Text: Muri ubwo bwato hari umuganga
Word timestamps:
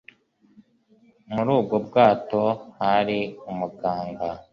Muri 1.33 1.49
ubwo 1.57 1.75
bwato 1.85 2.41
hari 2.79 3.19
umuganga 3.51 4.27